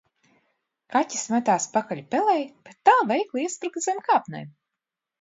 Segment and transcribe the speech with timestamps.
[0.95, 2.39] Kaķis metās pakaļ pelei,
[2.71, 4.53] bet tā veikli iespruka zem kāpnēm